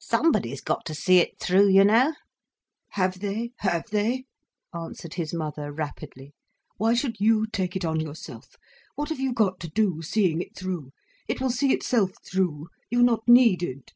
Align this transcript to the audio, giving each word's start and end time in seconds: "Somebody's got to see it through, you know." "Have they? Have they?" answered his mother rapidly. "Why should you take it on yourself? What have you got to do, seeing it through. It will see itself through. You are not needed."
"Somebody's 0.00 0.60
got 0.60 0.84
to 0.86 0.92
see 0.92 1.18
it 1.18 1.38
through, 1.38 1.68
you 1.68 1.84
know." 1.84 2.14
"Have 2.88 3.20
they? 3.20 3.52
Have 3.58 3.84
they?" 3.92 4.24
answered 4.74 5.14
his 5.14 5.32
mother 5.32 5.70
rapidly. 5.70 6.34
"Why 6.78 6.94
should 6.94 7.20
you 7.20 7.46
take 7.46 7.76
it 7.76 7.84
on 7.84 8.00
yourself? 8.00 8.56
What 8.96 9.08
have 9.10 9.20
you 9.20 9.32
got 9.32 9.60
to 9.60 9.68
do, 9.68 10.02
seeing 10.02 10.40
it 10.40 10.56
through. 10.56 10.90
It 11.28 11.40
will 11.40 11.50
see 11.50 11.72
itself 11.72 12.10
through. 12.24 12.70
You 12.90 13.02
are 13.02 13.04
not 13.04 13.28
needed." 13.28 13.92